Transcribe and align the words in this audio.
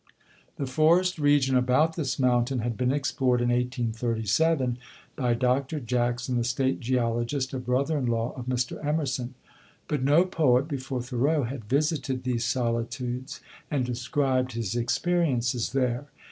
The 0.55 0.65
forest 0.65 1.19
region 1.19 1.55
about 1.55 1.95
this 1.95 2.17
mountain 2.17 2.57
had 2.61 2.75
been 2.75 2.91
explored 2.91 3.39
in 3.39 3.49
1837 3.49 4.79
by 5.15 5.35
Dr. 5.35 5.79
Jackson, 5.79 6.37
the 6.37 6.43
State 6.43 6.79
Geologist, 6.79 7.53
a 7.53 7.59
brother 7.59 7.99
in 7.99 8.07
law 8.07 8.33
of 8.35 8.47
Mr. 8.47 8.83
Emerson; 8.83 9.35
but 9.87 10.01
no 10.01 10.25
poet 10.25 10.67
before 10.67 11.03
Thoreau 11.03 11.43
had 11.43 11.65
visited 11.65 12.23
these 12.23 12.45
solitudes 12.45 13.41
and 13.69 13.85
described 13.85 14.53
his 14.53 14.75
experiences 14.75 15.71
there. 15.71 16.07